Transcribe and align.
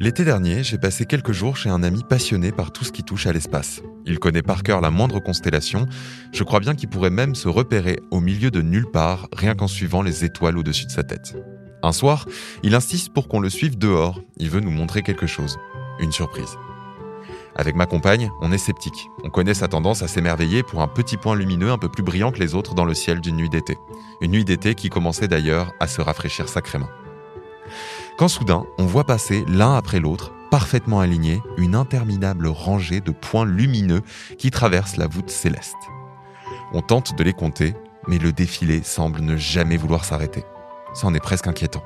L'été 0.00 0.24
dernier, 0.24 0.62
j'ai 0.62 0.78
passé 0.78 1.06
quelques 1.06 1.32
jours 1.32 1.56
chez 1.56 1.70
un 1.70 1.82
ami 1.82 2.04
passionné 2.08 2.52
par 2.52 2.70
tout 2.70 2.84
ce 2.84 2.92
qui 2.92 3.02
touche 3.02 3.26
à 3.26 3.32
l'espace. 3.32 3.82
Il 4.06 4.20
connaît 4.20 4.42
par 4.42 4.62
cœur 4.62 4.80
la 4.80 4.90
moindre 4.90 5.18
constellation. 5.18 5.86
Je 6.30 6.44
crois 6.44 6.60
bien 6.60 6.76
qu'il 6.76 6.88
pourrait 6.88 7.10
même 7.10 7.34
se 7.34 7.48
repérer 7.48 7.98
au 8.12 8.20
milieu 8.20 8.52
de 8.52 8.62
nulle 8.62 8.88
part, 8.88 9.26
rien 9.32 9.56
qu'en 9.56 9.66
suivant 9.66 10.02
les 10.02 10.24
étoiles 10.24 10.56
au-dessus 10.56 10.86
de 10.86 10.92
sa 10.92 11.02
tête. 11.02 11.34
Un 11.82 11.90
soir, 11.90 12.26
il 12.62 12.76
insiste 12.76 13.12
pour 13.12 13.26
qu'on 13.26 13.40
le 13.40 13.50
suive 13.50 13.76
dehors. 13.76 14.22
Il 14.36 14.50
veut 14.50 14.60
nous 14.60 14.70
montrer 14.70 15.02
quelque 15.02 15.26
chose. 15.26 15.58
Une 15.98 16.12
surprise. 16.12 16.56
Avec 17.56 17.74
ma 17.74 17.86
compagne, 17.86 18.30
on 18.40 18.52
est 18.52 18.58
sceptique. 18.58 19.08
On 19.24 19.30
connaît 19.30 19.52
sa 19.52 19.66
tendance 19.66 20.02
à 20.02 20.08
s'émerveiller 20.08 20.62
pour 20.62 20.80
un 20.80 20.88
petit 20.88 21.16
point 21.16 21.34
lumineux 21.34 21.72
un 21.72 21.78
peu 21.78 21.88
plus 21.88 22.04
brillant 22.04 22.30
que 22.30 22.38
les 22.38 22.54
autres 22.54 22.76
dans 22.76 22.84
le 22.84 22.94
ciel 22.94 23.20
d'une 23.20 23.36
nuit 23.36 23.50
d'été. 23.50 23.76
Une 24.20 24.30
nuit 24.30 24.44
d'été 24.44 24.76
qui 24.76 24.90
commençait 24.90 25.26
d'ailleurs 25.26 25.72
à 25.80 25.88
se 25.88 26.00
rafraîchir 26.00 26.48
sacrément 26.48 26.86
quand 28.18 28.26
soudain, 28.26 28.66
on 28.78 28.84
voit 28.84 29.04
passer 29.04 29.44
l'un 29.46 29.76
après 29.76 30.00
l'autre, 30.00 30.32
parfaitement 30.50 30.98
alignés, 30.98 31.40
une 31.56 31.76
interminable 31.76 32.48
rangée 32.48 33.00
de 33.00 33.12
points 33.12 33.46
lumineux 33.46 34.02
qui 34.38 34.50
traversent 34.50 34.96
la 34.96 35.06
voûte 35.06 35.30
céleste. 35.30 35.76
On 36.72 36.82
tente 36.82 37.16
de 37.16 37.22
les 37.22 37.32
compter, 37.32 37.76
mais 38.08 38.18
le 38.18 38.32
défilé 38.32 38.82
semble 38.82 39.20
ne 39.20 39.36
jamais 39.36 39.76
vouloir 39.76 40.04
s'arrêter. 40.04 40.44
Ça 40.94 41.06
en 41.06 41.14
est 41.14 41.20
presque 41.20 41.46
inquiétant. 41.46 41.84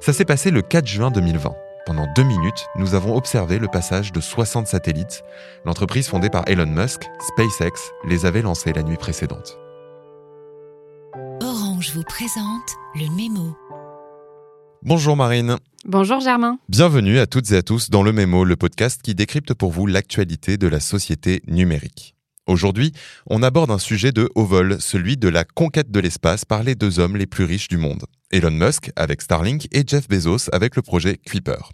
Ça 0.00 0.12
s'est 0.12 0.24
passé 0.24 0.50
le 0.50 0.60
4 0.60 0.86
juin 0.86 1.12
2020. 1.12 1.54
Pendant 1.86 2.08
deux 2.16 2.24
minutes, 2.24 2.66
nous 2.74 2.96
avons 2.96 3.16
observé 3.16 3.60
le 3.60 3.68
passage 3.68 4.12
de 4.12 4.20
60 4.20 4.66
satellites. 4.66 5.22
L'entreprise 5.64 6.08
fondée 6.08 6.30
par 6.30 6.42
Elon 6.48 6.66
Musk, 6.66 7.04
SpaceX, 7.20 7.92
les 8.04 8.26
avait 8.26 8.42
lancés 8.42 8.72
la 8.72 8.82
nuit 8.82 8.96
précédente. 8.96 9.56
Orange 11.40 11.92
vous 11.94 12.02
présente 12.02 12.74
le 12.96 13.08
mémo. 13.14 13.56
Bonjour 14.88 15.16
Marine. 15.16 15.58
Bonjour 15.84 16.18
Germain. 16.20 16.58
Bienvenue 16.70 17.18
à 17.18 17.26
toutes 17.26 17.52
et 17.52 17.56
à 17.58 17.62
tous 17.62 17.90
dans 17.90 18.02
le 18.02 18.10
Mémo, 18.10 18.42
le 18.42 18.56
podcast 18.56 19.02
qui 19.02 19.14
décrypte 19.14 19.52
pour 19.52 19.70
vous 19.70 19.86
l'actualité 19.86 20.56
de 20.56 20.66
la 20.66 20.80
société 20.80 21.42
numérique. 21.46 22.14
Aujourd'hui, 22.46 22.94
on 23.26 23.42
aborde 23.42 23.70
un 23.70 23.78
sujet 23.78 24.12
de 24.12 24.30
haut 24.34 24.46
vol, 24.46 24.80
celui 24.80 25.18
de 25.18 25.28
la 25.28 25.44
conquête 25.44 25.90
de 25.90 26.00
l'espace 26.00 26.46
par 26.46 26.62
les 26.62 26.74
deux 26.74 27.00
hommes 27.00 27.18
les 27.18 27.26
plus 27.26 27.44
riches 27.44 27.68
du 27.68 27.76
monde. 27.76 28.06
Elon 28.30 28.50
Musk 28.50 28.90
avec 28.96 29.20
Starlink 29.20 29.68
et 29.72 29.84
Jeff 29.86 30.08
Bezos 30.08 30.48
avec 30.54 30.74
le 30.74 30.80
projet 30.80 31.18
Kuiper. 31.18 31.70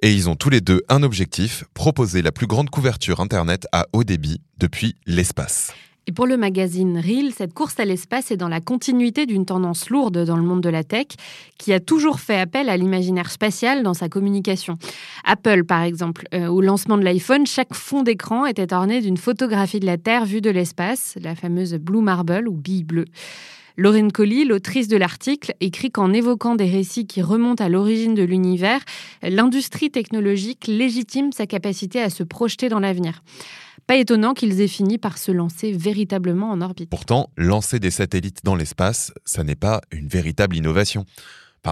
Et 0.00 0.14
ils 0.14 0.30
ont 0.30 0.34
tous 0.34 0.48
les 0.48 0.62
deux 0.62 0.80
un 0.88 1.02
objectif, 1.02 1.64
proposer 1.74 2.22
la 2.22 2.32
plus 2.32 2.46
grande 2.46 2.70
couverture 2.70 3.20
Internet 3.20 3.66
à 3.72 3.88
haut 3.92 4.04
débit 4.04 4.40
depuis 4.56 4.96
l'espace. 5.04 5.74
Et 6.06 6.12
pour 6.12 6.26
le 6.26 6.36
magazine 6.36 6.98
Reel, 6.98 7.32
cette 7.32 7.54
course 7.54 7.80
à 7.80 7.86
l'espace 7.86 8.30
est 8.30 8.36
dans 8.36 8.48
la 8.48 8.60
continuité 8.60 9.24
d'une 9.24 9.46
tendance 9.46 9.88
lourde 9.88 10.24
dans 10.24 10.36
le 10.36 10.42
monde 10.42 10.60
de 10.60 10.68
la 10.68 10.84
tech 10.84 11.06
qui 11.56 11.72
a 11.72 11.80
toujours 11.80 12.20
fait 12.20 12.38
appel 12.38 12.68
à 12.68 12.76
l'imaginaire 12.76 13.30
spatial 13.30 13.82
dans 13.82 13.94
sa 13.94 14.10
communication. 14.10 14.76
Apple, 15.24 15.64
par 15.64 15.82
exemple, 15.82 16.26
euh, 16.34 16.48
au 16.48 16.60
lancement 16.60 16.98
de 16.98 17.04
l'iPhone, 17.04 17.46
chaque 17.46 17.72
fond 17.72 18.02
d'écran 18.02 18.44
était 18.44 18.74
orné 18.74 19.00
d'une 19.00 19.16
photographie 19.16 19.80
de 19.80 19.86
la 19.86 19.96
Terre 19.96 20.26
vue 20.26 20.42
de 20.42 20.50
l'espace, 20.50 21.16
la 21.22 21.34
fameuse 21.34 21.74
Blue 21.76 22.02
Marble 22.02 22.48
ou 22.48 22.52
bille 22.52 22.84
bleue. 22.84 23.06
Lauren 23.76 24.10
Collie, 24.10 24.44
l'autrice 24.44 24.86
de 24.86 24.96
l'article, 24.96 25.54
écrit 25.60 25.90
qu'en 25.90 26.12
évoquant 26.12 26.54
des 26.54 26.70
récits 26.70 27.06
qui 27.06 27.22
remontent 27.22 27.64
à 27.64 27.68
l'origine 27.68 28.14
de 28.14 28.22
l'univers, 28.22 28.80
l'industrie 29.22 29.90
technologique 29.90 30.66
légitime 30.68 31.32
sa 31.32 31.46
capacité 31.46 32.00
à 32.00 32.10
se 32.10 32.22
projeter 32.22 32.68
dans 32.68 32.78
l'avenir. 32.78 33.22
Pas 33.86 33.96
étonnant 33.96 34.32
qu'ils 34.32 34.60
aient 34.62 34.68
fini 34.68 34.96
par 34.96 35.18
se 35.18 35.30
lancer 35.30 35.72
véritablement 35.72 36.50
en 36.50 36.62
orbite. 36.62 36.88
Pourtant, 36.88 37.30
lancer 37.36 37.78
des 37.78 37.90
satellites 37.90 38.40
dans 38.42 38.54
l'espace, 38.54 39.12
ça 39.24 39.44
n'est 39.44 39.56
pas 39.56 39.82
une 39.90 40.08
véritable 40.08 40.56
innovation 40.56 41.04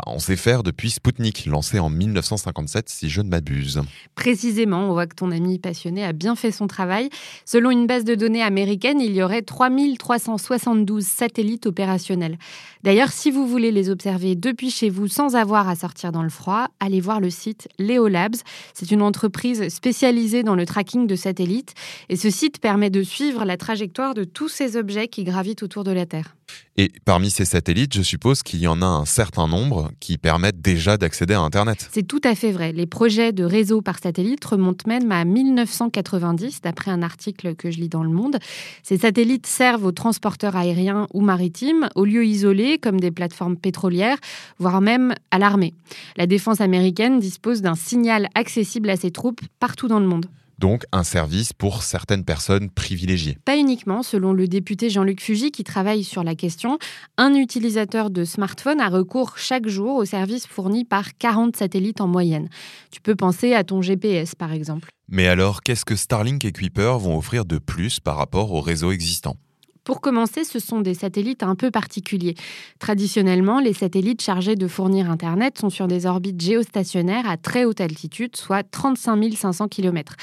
on 0.06 0.18
sait 0.18 0.36
faire 0.36 0.62
depuis 0.62 0.90
Sputnik, 0.90 1.46
lancé 1.46 1.78
en 1.78 1.90
1957 1.90 2.88
si 2.88 3.10
je 3.10 3.20
ne 3.20 3.28
m'abuse. 3.28 3.80
Précisément, 4.14 4.88
on 4.88 4.92
voit 4.92 5.06
que 5.06 5.14
ton 5.14 5.30
ami 5.30 5.58
passionné 5.58 6.04
a 6.04 6.12
bien 6.12 6.34
fait 6.34 6.50
son 6.50 6.66
travail. 6.66 7.10
Selon 7.44 7.70
une 7.70 7.86
base 7.86 8.04
de 8.04 8.14
données 8.14 8.42
américaine, 8.42 9.00
il 9.00 9.12
y 9.12 9.22
aurait 9.22 9.42
3372 9.42 11.04
satellites 11.04 11.66
opérationnels. 11.66 12.38
D'ailleurs, 12.82 13.12
si 13.12 13.30
vous 13.30 13.46
voulez 13.46 13.70
les 13.70 13.90
observer 13.90 14.34
depuis 14.34 14.70
chez 14.70 14.90
vous 14.90 15.08
sans 15.08 15.36
avoir 15.36 15.68
à 15.68 15.76
sortir 15.76 16.10
dans 16.10 16.22
le 16.22 16.30
froid, 16.30 16.68
allez 16.80 17.00
voir 17.00 17.20
le 17.20 17.30
site 17.30 17.68
Leolabs. 17.78 18.42
C'est 18.74 18.90
une 18.90 19.02
entreprise 19.02 19.68
spécialisée 19.68 20.42
dans 20.42 20.54
le 20.54 20.66
tracking 20.66 21.06
de 21.06 21.16
satellites 21.16 21.74
et 22.08 22.16
ce 22.16 22.30
site 22.30 22.60
permet 22.60 22.90
de 22.90 23.02
suivre 23.02 23.44
la 23.44 23.56
trajectoire 23.56 24.14
de 24.14 24.24
tous 24.24 24.48
ces 24.48 24.76
objets 24.76 25.08
qui 25.08 25.24
gravitent 25.24 25.62
autour 25.62 25.84
de 25.84 25.92
la 25.92 26.06
Terre. 26.06 26.34
Et 26.78 26.90
parmi 27.04 27.30
ces 27.30 27.44
satellites, 27.44 27.94
je 27.94 28.00
suppose 28.00 28.42
qu'il 28.42 28.60
y 28.60 28.66
en 28.66 28.80
a 28.80 28.86
un 28.86 29.04
certain 29.04 29.46
nombre 29.46 29.90
qui 30.00 30.16
permettent 30.16 30.62
déjà 30.62 30.96
d'accéder 30.96 31.34
à 31.34 31.40
Internet. 31.40 31.90
C'est 31.92 32.06
tout 32.06 32.20
à 32.24 32.34
fait 32.34 32.50
vrai. 32.50 32.72
Les 32.72 32.86
projets 32.86 33.32
de 33.32 33.44
réseau 33.44 33.82
par 33.82 33.98
satellite 33.98 34.42
remontent 34.42 34.88
même 34.88 35.12
à 35.12 35.26
1990, 35.26 36.62
d'après 36.62 36.90
un 36.90 37.02
article 37.02 37.54
que 37.54 37.70
je 37.70 37.78
lis 37.78 37.90
dans 37.90 38.02
Le 38.02 38.08
Monde. 38.08 38.38
Ces 38.82 38.98
satellites 38.98 39.46
servent 39.46 39.84
aux 39.84 39.92
transporteurs 39.92 40.56
aériens 40.56 41.08
ou 41.12 41.20
maritimes, 41.20 41.90
aux 41.94 42.06
lieux 42.06 42.24
isolés 42.24 42.78
comme 42.78 43.00
des 43.00 43.10
plateformes 43.10 43.56
pétrolières, 43.56 44.18
voire 44.58 44.80
même 44.80 45.14
à 45.30 45.38
l'armée. 45.38 45.74
La 46.16 46.26
défense 46.26 46.62
américaine 46.62 47.20
dispose 47.20 47.60
d'un 47.60 47.74
signal 47.74 48.28
accessible 48.34 48.88
à 48.88 48.96
ses 48.96 49.10
troupes 49.10 49.42
partout 49.60 49.88
dans 49.88 50.00
le 50.00 50.06
monde 50.06 50.26
donc 50.58 50.84
un 50.92 51.02
service 51.04 51.52
pour 51.52 51.82
certaines 51.82 52.24
personnes 52.24 52.70
privilégiées. 52.70 53.38
Pas 53.44 53.56
uniquement, 53.56 54.02
selon 54.02 54.32
le 54.32 54.48
député 54.48 54.90
Jean-Luc 54.90 55.20
Fugy 55.20 55.50
qui 55.50 55.64
travaille 55.64 56.04
sur 56.04 56.24
la 56.24 56.34
question, 56.34 56.78
un 57.16 57.34
utilisateur 57.34 58.10
de 58.10 58.24
smartphone 58.24 58.80
a 58.80 58.88
recours 58.88 59.38
chaque 59.38 59.68
jour 59.68 59.96
au 59.96 60.04
service 60.04 60.46
fourni 60.46 60.84
par 60.84 61.16
40 61.18 61.56
satellites 61.56 62.00
en 62.00 62.06
moyenne. 62.06 62.48
Tu 62.90 63.00
peux 63.00 63.16
penser 63.16 63.54
à 63.54 63.64
ton 63.64 63.82
GPS 63.82 64.34
par 64.34 64.52
exemple. 64.52 64.88
Mais 65.08 65.26
alors, 65.26 65.62
qu'est-ce 65.62 65.84
que 65.84 65.96
Starlink 65.96 66.44
et 66.44 66.52
Kuiper 66.52 66.96
vont 66.98 67.18
offrir 67.18 67.44
de 67.44 67.58
plus 67.58 68.00
par 68.00 68.16
rapport 68.16 68.52
au 68.52 68.60
réseau 68.60 68.92
existant? 68.92 69.36
Pour 69.84 70.00
commencer, 70.00 70.44
ce 70.44 70.58
sont 70.58 70.80
des 70.80 70.94
satellites 70.94 71.42
un 71.42 71.54
peu 71.54 71.70
particuliers. 71.70 72.34
Traditionnellement, 72.78 73.60
les 73.60 73.72
satellites 73.72 74.22
chargés 74.22 74.54
de 74.54 74.68
fournir 74.68 75.10
Internet 75.10 75.58
sont 75.58 75.70
sur 75.70 75.88
des 75.88 76.06
orbites 76.06 76.40
géostationnaires 76.40 77.28
à 77.28 77.36
très 77.36 77.64
haute 77.64 77.80
altitude, 77.80 78.36
soit 78.36 78.62
35 78.62 79.34
500 79.34 79.68
km. 79.68 80.14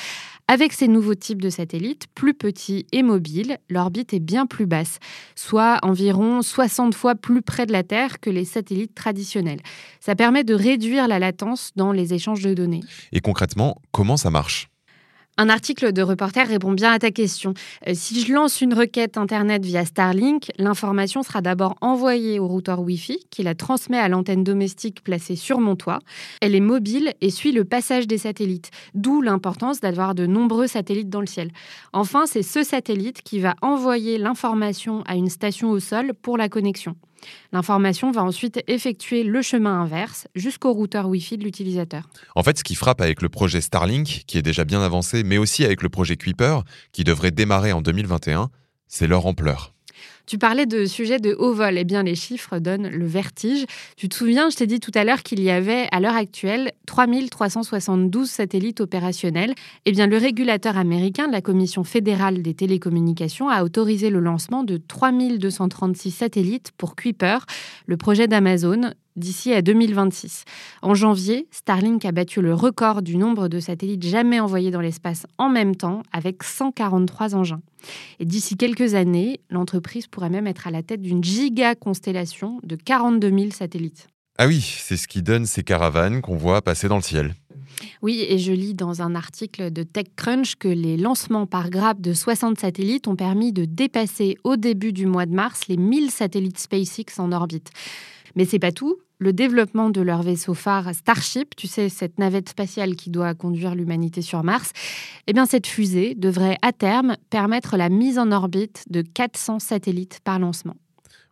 Avec 0.47 0.73
ces 0.73 0.87
nouveaux 0.87 1.13
types 1.13 1.41
de 1.41 1.49
satellites, 1.49 2.07
plus 2.15 2.33
petits 2.33 2.87
et 2.91 3.03
mobiles, 3.03 3.59
l'orbite 3.69 4.15
est 4.15 4.19
bien 4.19 4.47
plus 4.47 4.65
basse, 4.65 4.97
soit 5.35 5.77
environ 5.83 6.41
60 6.41 6.95
fois 6.95 7.13
plus 7.13 7.43
près 7.43 7.67
de 7.67 7.71
la 7.71 7.83
Terre 7.83 8.19
que 8.19 8.31
les 8.31 8.45
satellites 8.45 8.95
traditionnels. 8.95 9.59
Ça 9.99 10.15
permet 10.15 10.43
de 10.43 10.55
réduire 10.55 11.07
la 11.07 11.19
latence 11.19 11.71
dans 11.75 11.91
les 11.91 12.15
échanges 12.15 12.41
de 12.41 12.55
données. 12.55 12.81
Et 13.11 13.19
concrètement, 13.19 13.79
comment 13.91 14.17
ça 14.17 14.31
marche? 14.31 14.69
Un 15.39 15.47
article 15.47 15.93
de 15.93 16.01
reporter 16.01 16.45
répond 16.45 16.73
bien 16.73 16.91
à 16.91 16.99
ta 16.99 17.11
question. 17.11 17.53
Euh, 17.87 17.93
si 17.95 18.19
je 18.19 18.33
lance 18.33 18.59
une 18.59 18.73
requête 18.73 19.17
Internet 19.17 19.63
via 19.63 19.85
Starlink, 19.85 20.51
l'information 20.57 21.23
sera 21.23 21.39
d'abord 21.39 21.75
envoyée 21.79 22.39
au 22.39 22.47
routeur 22.47 22.81
Wi-Fi 22.81 23.25
qui 23.29 23.43
la 23.43 23.55
transmet 23.55 23.97
à 23.97 24.09
l'antenne 24.09 24.43
domestique 24.43 25.01
placée 25.01 25.37
sur 25.37 25.61
mon 25.61 25.77
toit. 25.77 25.99
Elle 26.41 26.55
est 26.55 26.59
mobile 26.59 27.13
et 27.21 27.29
suit 27.29 27.53
le 27.53 27.63
passage 27.63 28.05
des 28.05 28.17
satellites, 28.17 28.69
d'où 28.95 29.21
l'importance 29.21 29.79
d'avoir 29.79 30.13
de 30.13 30.25
nombreux 30.25 30.67
satellites 30.67 31.09
dans 31.09 31.21
le 31.21 31.27
ciel. 31.27 31.51
Enfin, 31.93 32.25
c'est 32.25 32.43
ce 32.43 32.61
satellite 32.61 33.21
qui 33.21 33.39
va 33.39 33.55
envoyer 33.61 34.17
l'information 34.17 35.03
à 35.07 35.15
une 35.15 35.29
station 35.29 35.71
au 35.71 35.79
sol 35.79 36.11
pour 36.21 36.37
la 36.37 36.49
connexion. 36.49 36.97
L'information 37.51 38.11
va 38.11 38.23
ensuite 38.23 38.63
effectuer 38.67 39.23
le 39.23 39.41
chemin 39.41 39.81
inverse 39.81 40.27
jusqu'au 40.35 40.73
routeur 40.73 41.07
Wi-Fi 41.07 41.37
de 41.37 41.43
l'utilisateur. 41.43 42.09
En 42.35 42.43
fait, 42.43 42.57
ce 42.57 42.63
qui 42.63 42.75
frappe 42.75 43.01
avec 43.01 43.21
le 43.21 43.29
projet 43.29 43.61
Starlink, 43.61 44.23
qui 44.27 44.37
est 44.37 44.41
déjà 44.41 44.65
bien 44.65 44.81
avancé, 44.81 45.23
mais 45.23 45.37
aussi 45.37 45.65
avec 45.65 45.81
le 45.81 45.89
projet 45.89 46.17
Kuiper, 46.17 46.59
qui 46.91 47.03
devrait 47.03 47.31
démarrer 47.31 47.71
en 47.71 47.81
2021, 47.81 48.49
c'est 48.87 49.07
leur 49.07 49.25
ampleur. 49.25 49.73
Tu 50.25 50.37
parlais 50.37 50.65
de 50.65 50.85
sujets 50.85 51.19
de 51.19 51.35
haut 51.37 51.53
vol. 51.53 51.77
Eh 51.77 51.83
bien, 51.83 52.03
les 52.03 52.15
chiffres 52.15 52.59
donnent 52.59 52.87
le 52.87 53.05
vertige. 53.05 53.65
Tu 53.97 54.09
te 54.09 54.15
souviens, 54.15 54.49
je 54.49 54.57
t'ai 54.57 54.67
dit 54.67 54.79
tout 54.79 54.91
à 54.93 55.03
l'heure 55.03 55.23
qu'il 55.23 55.41
y 55.41 55.49
avait, 55.49 55.87
à 55.91 55.99
l'heure 55.99 56.15
actuelle, 56.15 56.71
3372 56.85 58.29
satellites 58.29 58.81
opérationnels. 58.81 59.53
Eh 59.85 59.91
bien, 59.91 60.07
le 60.07 60.17
régulateur 60.17 60.77
américain 60.77 61.27
de 61.27 61.31
la 61.31 61.41
Commission 61.41 61.83
fédérale 61.83 62.41
des 62.41 62.53
télécommunications 62.53 63.49
a 63.49 63.63
autorisé 63.63 64.09
le 64.09 64.19
lancement 64.19 64.63
de 64.63 64.77
3236 64.77 66.11
satellites 66.11 66.71
pour 66.77 66.95
Kuiper, 66.95 67.39
le 67.87 67.97
projet 67.97 68.27
d'Amazon, 68.27 68.91
d'ici 69.19 69.53
à 69.53 69.61
2026. 69.61 70.45
En 70.81 70.95
janvier, 70.95 71.47
Starlink 71.51 72.03
a 72.05 72.11
battu 72.11 72.41
le 72.41 72.53
record 72.53 73.01
du 73.01 73.17
nombre 73.17 73.47
de 73.47 73.59
satellites 73.59 74.03
jamais 74.03 74.39
envoyés 74.39 74.71
dans 74.71 74.81
l'espace 74.81 75.27
en 75.37 75.49
même 75.49 75.75
temps, 75.75 76.01
avec 76.11 76.43
143 76.43 77.35
engins. 77.35 77.61
Et 78.19 78.25
d'ici 78.25 78.57
quelques 78.57 78.95
années, 78.95 79.41
l'entreprise 79.49 80.07
pourrait 80.07 80.29
même 80.29 80.47
être 80.47 80.67
à 80.67 80.71
la 80.71 80.83
tête 80.83 81.01
d'une 81.01 81.23
giga 81.23 81.75
constellation 81.75 82.59
de 82.63 82.75
42 82.75 83.29
000 83.29 83.51
satellites. 83.51 84.07
Ah 84.37 84.47
oui, 84.47 84.61
c'est 84.61 84.97
ce 84.97 85.07
qui 85.07 85.21
donne 85.21 85.45
ces 85.45 85.63
caravanes 85.63 86.21
qu'on 86.21 86.37
voit 86.37 86.61
passer 86.61 86.87
dans 86.87 86.95
le 86.95 87.01
ciel. 87.01 87.35
Oui, 88.01 88.25
et 88.27 88.37
je 88.37 88.51
lis 88.51 88.73
dans 88.73 89.01
un 89.01 89.15
article 89.15 89.71
de 89.71 89.83
TechCrunch 89.83 90.55
que 90.55 90.67
les 90.67 90.97
lancements 90.97 91.45
par 91.45 91.69
grappe 91.69 92.01
de 92.01 92.13
60 92.13 92.59
satellites 92.59 93.07
ont 93.07 93.15
permis 93.15 93.53
de 93.53 93.65
dépasser 93.65 94.37
au 94.43 94.55
début 94.55 94.93
du 94.93 95.05
mois 95.05 95.25
de 95.25 95.33
mars 95.33 95.67
les 95.67 95.77
1000 95.77 96.11
satellites 96.11 96.59
SpaceX 96.59 97.19
en 97.19 97.31
orbite. 97.31 97.71
Mais 98.35 98.45
c'est 98.45 98.59
pas 98.59 98.71
tout. 98.71 98.97
Le 99.17 99.33
développement 99.33 99.89
de 99.89 99.99
leur 100.01 100.23
vaisseau 100.23 100.53
phare 100.53 100.93
Starship, 100.93 101.55
tu 101.55 101.67
sais, 101.67 101.89
cette 101.89 102.19
navette 102.19 102.49
spatiale 102.49 102.95
qui 102.95 103.09
doit 103.09 103.33
conduire 103.33 103.75
l'humanité 103.75 104.21
sur 104.21 104.43
Mars, 104.43 104.71
eh 105.27 105.33
bien 105.33 105.45
cette 105.45 105.67
fusée 105.67 106.15
devrait 106.15 106.57
à 106.61 106.71
terme 106.71 107.17
permettre 107.29 107.75
la 107.75 107.89
mise 107.89 108.17
en 108.17 108.31
orbite 108.31 108.85
de 108.89 109.01
400 109.01 109.59
satellites 109.59 110.19
par 110.23 110.39
lancement. 110.39 110.77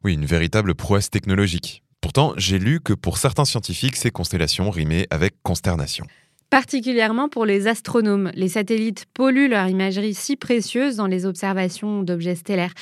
Oui, 0.03 0.15
une 0.15 0.25
véritable 0.25 0.75
prouesse 0.75 1.09
technologique. 1.09 1.81
Pourtant, 2.01 2.33
j'ai 2.35 2.59
lu 2.59 2.81
que 2.81 2.93
pour 2.93 3.17
certains 3.17 3.45
scientifiques, 3.45 3.95
ces 3.95 4.11
constellations 4.11 4.69
rimaient 4.69 5.07
avec 5.09 5.35
consternation 5.43 6.05
particulièrement 6.49 7.29
pour 7.29 7.45
les 7.45 7.67
astronomes. 7.67 8.31
Les 8.33 8.49
satellites 8.49 9.05
polluent 9.13 9.49
leur 9.49 9.67
imagerie 9.67 10.13
si 10.13 10.35
précieuse 10.35 10.95
dans 10.95 11.07
les 11.07 11.25
observations 11.25 12.03
d'objets 12.03 12.35
stellaires. 12.35 12.73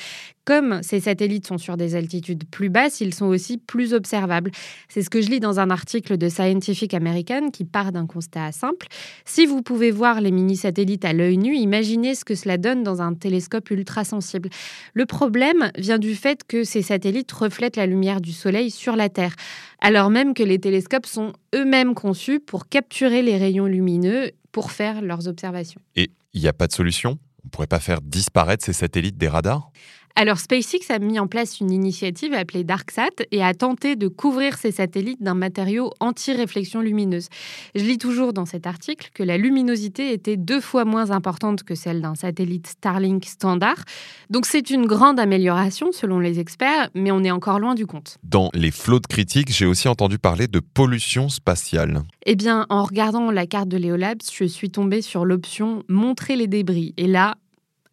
Comme 0.46 0.80
ces 0.84 1.00
satellites 1.00 1.44
sont 1.44 1.58
sur 1.58 1.76
des 1.76 1.96
altitudes 1.96 2.44
plus 2.48 2.68
basses, 2.68 3.00
ils 3.00 3.12
sont 3.12 3.26
aussi 3.26 3.58
plus 3.58 3.92
observables. 3.92 4.52
C'est 4.88 5.02
ce 5.02 5.10
que 5.10 5.20
je 5.20 5.28
lis 5.28 5.40
dans 5.40 5.58
un 5.58 5.70
article 5.70 6.16
de 6.16 6.28
Scientific 6.28 6.94
American 6.94 7.50
qui 7.50 7.64
part 7.64 7.90
d'un 7.90 8.06
constat 8.06 8.52
simple. 8.52 8.86
Si 9.24 9.44
vous 9.44 9.60
pouvez 9.60 9.90
voir 9.90 10.20
les 10.20 10.30
mini-satellites 10.30 11.04
à 11.04 11.12
l'œil 11.12 11.36
nu, 11.36 11.56
imaginez 11.56 12.14
ce 12.14 12.24
que 12.24 12.36
cela 12.36 12.58
donne 12.58 12.84
dans 12.84 13.02
un 13.02 13.12
télescope 13.14 13.70
ultra 13.72 14.04
sensible. 14.04 14.48
Le 14.94 15.04
problème 15.04 15.72
vient 15.76 15.98
du 15.98 16.14
fait 16.14 16.44
que 16.44 16.62
ces 16.62 16.82
satellites 16.82 17.32
reflètent 17.32 17.76
la 17.76 17.86
lumière 17.86 18.20
du 18.20 18.30
Soleil 18.30 18.70
sur 18.70 18.94
la 18.94 19.08
Terre, 19.08 19.34
alors 19.80 20.10
même 20.10 20.32
que 20.32 20.44
les 20.44 20.60
télescopes 20.60 21.06
sont 21.06 21.32
eux-mêmes 21.56 21.94
conçus 21.94 22.38
pour 22.38 22.68
capturer 22.68 23.22
les 23.22 23.36
rayons 23.36 23.66
lumineux 23.66 24.30
pour 24.52 24.70
faire 24.70 25.02
leurs 25.02 25.26
observations. 25.26 25.80
Et 25.96 26.12
il 26.34 26.40
n'y 26.40 26.46
a 26.46 26.52
pas 26.52 26.68
de 26.68 26.72
solution? 26.72 27.18
On 27.42 27.46
ne 27.46 27.50
pourrait 27.50 27.66
pas 27.66 27.80
faire 27.80 28.00
disparaître 28.00 28.64
ces 28.64 28.72
satellites 28.72 29.18
des 29.18 29.28
radars? 29.28 29.72
Alors 30.16 30.38
SpaceX 30.38 30.90
a 30.90 30.98
mis 30.98 31.18
en 31.20 31.26
place 31.26 31.60
une 31.60 31.70
initiative 31.70 32.32
appelée 32.32 32.64
DarkSat 32.64 33.26
et 33.30 33.44
a 33.44 33.52
tenté 33.52 33.96
de 33.96 34.08
couvrir 34.08 34.56
ses 34.56 34.72
satellites 34.72 35.22
d'un 35.22 35.34
matériau 35.34 35.92
anti-réflexion 36.00 36.80
lumineuse. 36.80 37.28
Je 37.74 37.84
lis 37.84 37.98
toujours 37.98 38.32
dans 38.32 38.46
cet 38.46 38.66
article 38.66 39.10
que 39.12 39.22
la 39.22 39.36
luminosité 39.36 40.12
était 40.14 40.38
deux 40.38 40.62
fois 40.62 40.86
moins 40.86 41.10
importante 41.10 41.64
que 41.64 41.74
celle 41.74 42.00
d'un 42.00 42.14
satellite 42.14 42.66
Starlink 42.66 43.26
standard. 43.26 43.84
Donc 44.30 44.46
c'est 44.46 44.70
une 44.70 44.86
grande 44.86 45.20
amélioration 45.20 45.92
selon 45.92 46.18
les 46.18 46.40
experts, 46.40 46.88
mais 46.94 47.10
on 47.10 47.22
est 47.22 47.30
encore 47.30 47.60
loin 47.60 47.74
du 47.74 47.86
compte. 47.86 48.16
Dans 48.22 48.50
les 48.54 48.70
flots 48.70 49.00
de 49.00 49.06
critiques, 49.06 49.52
j'ai 49.52 49.66
aussi 49.66 49.86
entendu 49.86 50.18
parler 50.18 50.48
de 50.48 50.60
pollution 50.60 51.28
spatiale. 51.28 52.02
Eh 52.24 52.36
bien, 52.36 52.64
en 52.70 52.84
regardant 52.84 53.30
la 53.30 53.46
carte 53.46 53.68
de 53.68 53.76
Léolabs, 53.76 54.22
je 54.32 54.44
suis 54.44 54.70
tombée 54.70 55.02
sur 55.02 55.26
l'option 55.26 55.82
Montrer 55.88 56.36
les 56.36 56.46
débris. 56.46 56.94
Et 56.96 57.06
là, 57.06 57.36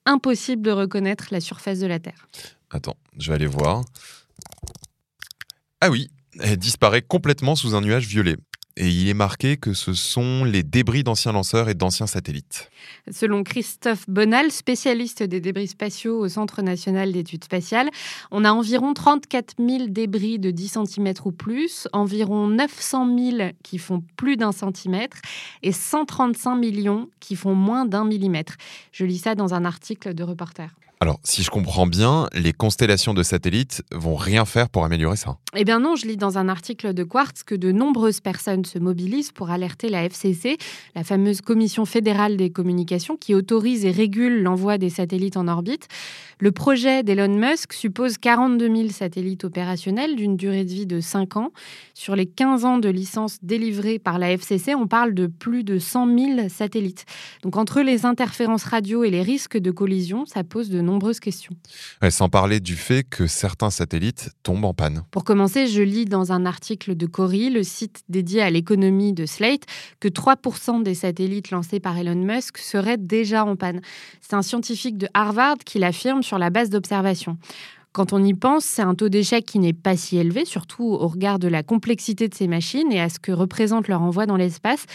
impossible 0.05 0.61
de 0.61 0.71
reconnaître 0.71 1.27
la 1.31 1.39
surface 1.39 1.79
de 1.79 1.87
la 1.87 1.99
Terre. 1.99 2.27
Attends, 2.69 2.97
je 3.17 3.29
vais 3.29 3.35
aller 3.35 3.47
voir. 3.47 3.83
Ah 5.81 5.89
oui, 5.89 6.09
elle 6.39 6.57
disparaît 6.57 7.01
complètement 7.01 7.55
sous 7.55 7.75
un 7.75 7.81
nuage 7.81 8.07
violet 8.07 8.37
et 8.75 8.89
il 8.89 9.07
est 9.07 9.13
marqué 9.13 9.57
que 9.57 9.73
ce 9.73 9.93
sont 9.93 10.43
les 10.45 10.63
débris 10.63 11.03
d'anciens 11.03 11.31
lanceurs 11.31 11.69
et 11.69 11.75
d'anciens 11.75 12.07
satellites. 12.07 12.69
Selon 13.11 13.43
Christophe 13.43 14.09
Bonal, 14.09 14.51
spécialiste 14.51 15.21
des 15.21 15.39
débris 15.39 15.67
spatiaux 15.67 16.19
au 16.19 16.27
Centre 16.27 16.61
national 16.61 17.11
d'études 17.11 17.43
spatiales, 17.43 17.89
on 18.31 18.43
a 18.45 18.51
environ 18.51 18.93
34 18.93 19.55
000 19.59 19.87
débris 19.87 20.39
de 20.39 20.51
10 20.51 20.77
cm 20.85 21.13
ou 21.25 21.31
plus, 21.31 21.87
environ 21.93 22.47
900 22.47 23.17
000 23.17 23.51
qui 23.63 23.77
font 23.77 24.03
plus 24.15 24.37
d'un 24.37 24.51
centimètre 24.51 25.17
et 25.61 25.71
135 25.71 26.55
millions 26.55 27.09
qui 27.19 27.35
font 27.35 27.55
moins 27.55 27.85
d'un 27.85 28.05
millimètre. 28.05 28.55
Je 28.91 29.05
lis 29.05 29.19
ça 29.19 29.35
dans 29.35 29.53
un 29.53 29.65
article 29.65 30.13
de 30.13 30.23
reporter. 30.23 30.69
Alors, 31.03 31.19
si 31.25 31.43
je 31.43 31.49
comprends 31.49 31.85
bien, 31.85 32.29
les 32.31 32.53
constellations 32.53 33.13
de 33.13 33.23
satellites 33.23 33.83
vont 33.91 34.15
rien 34.15 34.45
faire 34.45 34.69
pour 34.69 34.85
améliorer 34.85 35.17
ça. 35.17 35.35
Eh 35.53 35.65
bien 35.65 35.81
non, 35.81 35.97
je 35.97 36.07
lis 36.07 36.15
dans 36.15 36.37
un 36.37 36.47
article 36.47 36.93
de 36.93 37.03
Quartz 37.03 37.43
que 37.43 37.55
de 37.55 37.73
nombreuses 37.73 38.21
personnes 38.21 38.63
se 38.63 38.79
mobilisent 38.79 39.33
pour 39.33 39.51
alerter 39.51 39.89
la 39.89 40.05
FCC, 40.05 40.57
la 40.95 41.03
fameuse 41.03 41.41
Commission 41.41 41.83
fédérale 41.83 42.37
des 42.37 42.51
communications 42.51 43.17
qui 43.17 43.35
autorise 43.35 43.83
et 43.83 43.91
régule 43.91 44.43
l'envoi 44.43 44.77
des 44.77 44.89
satellites 44.89 45.35
en 45.35 45.49
orbite. 45.49 45.89
Le 46.39 46.51
projet 46.51 47.03
d'Elon 47.03 47.37
Musk 47.37 47.73
suppose 47.73 48.17
42 48.17 48.73
000 48.73 48.89
satellites 48.89 49.43
opérationnels 49.43 50.15
d'une 50.15 50.35
durée 50.35 50.63
de 50.63 50.71
vie 50.71 50.85
de 50.85 50.99
5 50.99 51.37
ans. 51.37 51.51
Sur 51.93 52.15
les 52.15 52.25
15 52.25 52.65
ans 52.65 52.77
de 52.79 52.89
licence 52.89 53.37
délivrée 53.43 53.99
par 53.99 54.19
la 54.19 54.31
FCC, 54.31 54.73
on 54.73 54.87
parle 54.87 55.13
de 55.13 55.27
plus 55.27 55.63
de 55.63 55.79
100 55.79 56.17
000 56.17 56.49
satellites. 56.49 57.05
Donc 57.43 57.57
entre 57.57 57.81
les 57.81 58.05
interférences 58.05 58.63
radio 58.63 59.03
et 59.03 59.09
les 59.09 59.21
risques 59.21 59.57
de 59.57 59.71
collision, 59.71 60.25
ça 60.25 60.43
pose 60.43 60.69
de 60.69 60.81
nombreuses 60.93 61.19
questions. 61.19 61.55
sans 62.09 62.29
parler 62.29 62.59
du 62.59 62.75
fait 62.75 63.03
que 63.03 63.27
certains 63.27 63.69
satellites 63.69 64.29
tombent 64.43 64.65
en 64.65 64.73
panne. 64.73 65.03
Pour 65.11 65.23
commencer, 65.23 65.67
je 65.67 65.81
lis 65.81 66.05
dans 66.05 66.31
un 66.31 66.45
article 66.45 66.95
de 66.95 67.05
Cori, 67.05 67.49
le 67.49 67.63
site 67.63 68.03
dédié 68.09 68.41
à 68.41 68.49
l'économie 68.49 69.13
de 69.13 69.25
Slate, 69.25 69.63
que 69.99 70.07
3% 70.07 70.83
des 70.83 70.93
satellites 70.93 71.51
lancés 71.51 71.79
par 71.79 71.97
Elon 71.97 72.15
Musk 72.15 72.57
seraient 72.57 72.97
déjà 72.97 73.45
en 73.45 73.55
panne. 73.55 73.81
C'est 74.21 74.35
un 74.35 74.41
scientifique 74.41 74.97
de 74.97 75.07
Harvard 75.13 75.57
qui 75.65 75.79
l'affirme 75.79 76.23
sur 76.23 76.37
la 76.37 76.49
base 76.49 76.69
d'observation. 76.69 77.37
Quand 77.91 78.11
on 78.11 78.23
y 78.23 78.33
pense, 78.33 78.65
c'est 78.65 78.81
un 78.81 78.95
taux 78.95 79.09
d'échec 79.09 79.45
qui 79.45 79.59
n'est 79.59 79.73
pas 79.73 79.95
si 79.95 80.17
élevé, 80.17 80.45
surtout 80.45 80.85
au 80.85 81.07
regard 81.07 81.37
de 81.37 81.47
la 81.47 81.61
complexité 81.61 82.27
de 82.27 82.33
ces 82.33 82.47
machines 82.47 82.91
et 82.91 82.99
à 82.99 83.07
ce 83.09 83.19
que 83.19 83.31
représente 83.31 83.87
leur 83.87 84.01
envoi 84.01 84.25
dans 84.25 84.35
l'espace. 84.35 84.85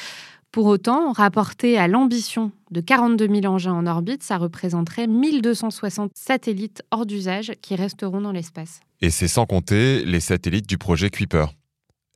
Pour 0.50 0.64
autant, 0.64 1.12
rapporté 1.12 1.76
à 1.76 1.88
l'ambition 1.88 2.52
de 2.70 2.80
42 2.80 3.28
000 3.42 3.52
engins 3.52 3.74
en 3.74 3.86
orbite, 3.86 4.22
ça 4.22 4.38
représenterait 4.38 5.06
1260 5.06 6.12
satellites 6.14 6.82
hors 6.90 7.04
d'usage 7.04 7.52
qui 7.60 7.76
resteront 7.76 8.22
dans 8.22 8.32
l'espace. 8.32 8.80
Et 9.02 9.10
c'est 9.10 9.28
sans 9.28 9.44
compter 9.44 10.04
les 10.06 10.20
satellites 10.20 10.66
du 10.66 10.78
projet 10.78 11.10
Kuiper. 11.10 11.46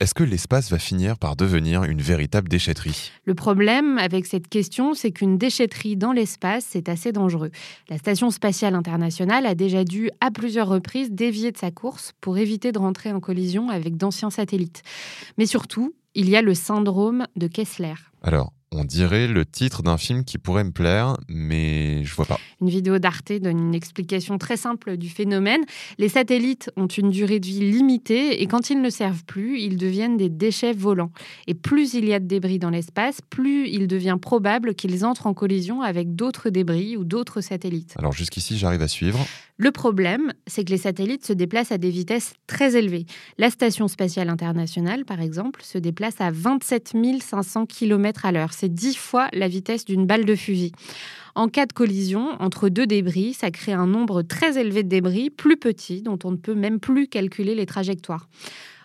Est-ce 0.01 0.15
que 0.15 0.25
l'espace 0.25 0.71
va 0.71 0.81
finir 0.81 1.17
par 1.17 1.37
devenir 1.37 1.85
une 1.85 2.01
véritable 2.01 2.49
déchetterie? 2.49 3.13
Le 3.25 3.35
problème 3.35 3.99
avec 3.99 4.27
cette 4.27 4.49
question, 4.49 4.95
c'est 4.95 5.13
qu'une 5.13 5.39
déchetterie 5.39 5.97
dans 5.97 6.11
l'espace, 6.11 6.67
c'est 6.69 6.89
assez 6.89 7.13
dangereux. 7.13 7.51
La 7.89 7.99
Station 7.99 8.31
spatiale 8.31 8.75
internationale 8.75 9.47
a 9.47 9.55
déjà 9.55 9.85
dû 9.85 10.11
à 10.21 10.33
plusieurs 10.33 10.67
reprises 10.67 11.13
dévier 11.13 11.53
de 11.53 11.59
sa 11.59 11.71
course 11.71 12.15
pour 12.21 12.39
éviter 12.39 12.73
de 12.73 12.81
rentrer 12.81 13.13
en 13.13 13.21
collision 13.21 13.69
avec 13.69 13.97
d'anciens 13.97 14.31
satellites. 14.31 14.83
Mais 15.39 15.47
surtout, 15.47 15.95
il 16.15 16.29
y 16.29 16.37
a 16.37 16.43
le 16.43 16.55
syndrome 16.55 17.27
de 17.37 17.47
Kessler. 17.47 17.95
Alors, 18.23 18.53
on 18.75 18.85
dirait 18.85 19.27
le 19.27 19.45
titre 19.45 19.83
d'un 19.83 19.99
film 19.99 20.25
qui 20.25 20.39
pourrait 20.39 20.65
me 20.65 20.71
plaire, 20.71 21.17
mais 21.29 22.05
je 22.05 22.15
vois 22.15 22.25
pas. 22.25 22.39
Une 22.61 22.71
vidéo 22.71 22.99
d'Arte 22.99 23.33
donne 23.33 23.59
une 23.59 23.75
explication 23.75 24.39
très 24.39 24.57
simple 24.57 24.97
du 24.97 25.11
phénomène. 25.11 25.61
Les 25.99 26.09
satellites 26.09 26.71
ont 26.77 26.87
une 26.87 27.11
durée 27.11 27.39
de 27.39 27.47
vie 27.47 27.61
limitée 27.61 28.41
et 28.43 28.47
quand 28.47 28.71
ils 28.71 28.81
ne 28.81 28.89
servent 28.89 29.25
plus, 29.25 29.61
ils 29.61 29.77
deviennent 29.77 30.17
des 30.17 30.31
déchets 30.31 30.73
volants. 30.73 31.13
Et 31.47 31.55
plus 31.55 31.93
il 31.95 32.07
y 32.07 32.15
a 32.15 32.21
de 32.21 32.27
débris 32.27 32.59
dans 32.59 32.71
l'espace, 32.71 33.21
plus 33.29 33.69
il 33.69 33.89
devient 33.89 34.17
probable 34.21 34.75
qu'ils 34.75 35.05
entrent 35.05 35.27
en 35.27 35.35
collision 35.35 35.83
avec 35.83 36.15
d'autres 36.15 36.49
débris 36.49 36.97
ou 36.97 37.05
d'autres 37.05 37.43
satellites. 37.43 37.95
Alors 37.99 38.13
jusqu'ici, 38.13 38.57
j'arrive 38.57 38.83
à 38.83 38.89
suivre. 38.89 39.19
Le 39.63 39.71
problème, 39.71 40.33
c'est 40.49 40.65
que 40.65 40.73
les 40.73 40.77
satellites 40.77 41.25
se 41.25 41.33
déplacent 41.33 41.71
à 41.71 41.79
des 41.79 41.91
vitesses 41.91 42.35
très 42.49 42.75
élevées. 42.75 43.07
La 43.39 43.49
Station 43.49 43.87
spatiale 43.87 44.29
internationale, 44.29 45.05
par 45.05 45.21
exemple, 45.21 45.63
se 45.63 45.79
déplace 45.79 46.21
à 46.21 46.33
27 46.33 46.95
500 47.21 47.67
km 47.67 48.27
à 48.27 48.33
l'heure. 48.33 48.55
C'est 48.55 48.75
dix 48.75 48.97
fois 48.97 49.29
la 49.33 49.47
vitesse 49.47 49.85
d'une 49.85 50.05
balle 50.05 50.25
de 50.25 50.35
fusil. 50.35 50.73
En 51.37 51.47
cas 51.47 51.67
de 51.67 51.73
collision 51.73 52.31
entre 52.41 52.71
deux 52.71 52.89
débris, 52.89 53.35
ça 53.35 53.53
crée 53.53 53.73
un 53.73 53.87
nombre 53.87 54.23
très 54.23 54.59
élevé 54.59 54.83
de 54.83 54.89
débris, 54.89 55.31
plus 55.31 55.57
petits, 55.57 56.03
dont 56.03 56.19
on 56.25 56.33
ne 56.33 56.37
peut 56.37 56.57
même 56.57 56.81
plus 56.81 57.07
calculer 57.07 57.55
les 57.55 57.65
trajectoires. 57.65 58.27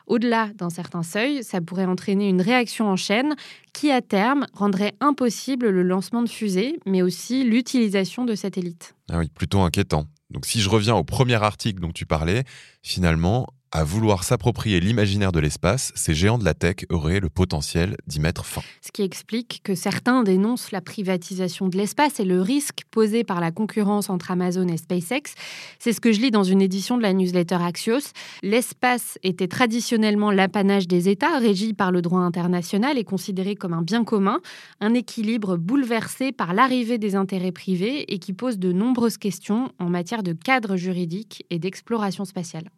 Au-delà 0.05 0.51
d'un 0.53 0.69
certain 0.69 1.01
seuil, 1.01 1.43
ça 1.43 1.59
pourrait 1.59 1.85
entraîner 1.85 2.29
une 2.29 2.39
réaction 2.39 2.87
en 2.87 2.97
chaîne 2.97 3.33
qui, 3.73 3.89
à 3.89 4.03
terme, 4.03 4.45
rendrait 4.53 4.93
impossible 4.99 5.69
le 5.69 5.81
lancement 5.81 6.21
de 6.21 6.29
fusées, 6.29 6.77
mais 6.85 7.01
aussi 7.01 7.43
l'utilisation 7.43 8.25
de 8.25 8.35
satellites. 8.35 8.93
Ah 9.11 9.17
oui, 9.17 9.31
plutôt 9.33 9.61
inquiétant. 9.61 10.05
Donc 10.29 10.45
si 10.45 10.61
je 10.61 10.69
reviens 10.69 10.95
au 10.95 11.03
premier 11.03 11.41
article 11.41 11.79
dont 11.79 11.91
tu 11.91 12.05
parlais, 12.05 12.43
finalement, 12.81 13.47
à 13.71 13.83
vouloir 13.83 14.23
s'approprier 14.23 14.79
l'imaginaire 14.79 15.31
de 15.31 15.39
l'espace, 15.39 15.91
ces 15.95 16.13
géants 16.13 16.37
de 16.37 16.45
la 16.45 16.53
tech 16.53 16.85
auraient 16.89 17.19
le 17.19 17.29
potentiel 17.29 17.97
d'y 18.07 18.19
mettre 18.19 18.45
fin. 18.45 18.61
Ce 18.81 18.91
qui 18.91 19.01
explique 19.01 19.61
que 19.63 19.75
certains 19.75 20.23
dénoncent 20.23 20.71
la 20.71 20.81
privatisation 20.81 21.67
de 21.67 21.77
l'espace 21.77 22.19
et 22.19 22.25
le 22.25 22.41
risque 22.41 22.81
posé 22.91 23.23
par 23.23 23.41
la 23.41 23.51
concurrence 23.51 24.09
entre 24.09 24.31
Amazon 24.31 24.67
et 24.67 24.77
SpaceX. 24.77 25.33
C'est 25.79 25.93
ce 25.93 26.01
que 26.01 26.11
je 26.11 26.21
lis 26.21 26.31
dans 26.31 26.43
une 26.43 26.61
édition 26.61 26.97
de 26.97 27.01
la 27.01 27.13
newsletter 27.13 27.55
Axios. 27.55 28.13
L'espace 28.41 29.17
était 29.23 29.47
traditionnellement 29.47 30.31
l'apanage 30.31 30.87
des 30.87 31.09
États, 31.09 31.37
régi 31.37 31.73
par 31.73 31.91
le 31.91 32.01
droit 32.01 32.21
international 32.21 32.97
et 32.97 33.03
considéré 33.03 33.55
comme 33.55 33.73
un 33.73 33.81
bien 33.81 34.03
commun, 34.03 34.39
un 34.79 34.93
équilibre 34.93 35.57
bouleversé 35.57 36.31
par 36.31 36.53
l'arrivée 36.53 36.97
des 36.97 37.15
intérêts 37.15 37.51
privés 37.51 38.13
et 38.13 38.19
qui 38.19 38.33
pose 38.33 38.57
de 38.59 38.71
nombreuses 38.71 39.17
questions 39.17 39.71
en 39.79 39.89
matière 39.89 40.23
de 40.23 40.33
cadre 40.33 40.77
juridique 40.77 41.45
et 41.49 41.59
d'exploration 41.59 42.25
spatiale. 42.25 42.69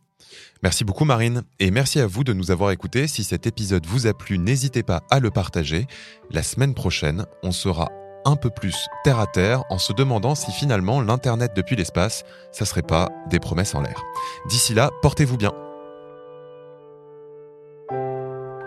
Merci 0.64 0.84
beaucoup 0.84 1.06
Marine 1.06 1.44
et 1.60 1.72
merci 1.72 2.00
à 2.00 2.08
vous 2.08 2.24
de 2.24 2.34
nous 2.34 2.52
avoir 2.52 2.72
écoutés. 2.72 3.08
Si 3.08 3.24
cet 3.24 3.48
épisode 3.48 3.86
vous 3.86 4.08
a 4.08 4.14
plu, 4.14 4.38
n'hésitez 4.38 4.84
pas 4.84 5.04
à 5.10 5.20
le 5.20 5.32
partager. 5.32 5.88
La 6.32 6.44
semaine 6.44 6.74
prochaine, 6.74 7.26
on 7.44 7.52
sera 7.52 7.90
un 8.26 8.36
peu 8.36 8.50
plus 8.50 8.76
terre 9.04 9.20
à 9.20 9.28
terre 9.28 9.64
en 9.70 9.78
se 9.78 9.94
demandant 9.94 10.36
si 10.36 10.52
finalement 10.52 11.02
l'Internet 11.02 11.54
depuis 11.56 11.76
l'espace, 11.76 12.24
ça 12.52 12.66
serait 12.66 12.82
pas 12.82 13.10
des 13.30 13.40
promesses 13.40 13.76
en 13.76 13.82
l'air. 13.82 14.04
D'ici 14.48 14.74
là, 14.74 14.92
portez-vous 15.02 15.38
bien. 15.38 15.54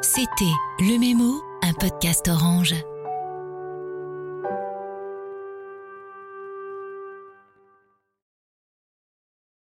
C'était 0.00 0.44
Le 0.80 0.98
Mémo, 0.98 1.42
un 1.62 1.72
podcast 1.74 2.28
orange. 2.28 2.74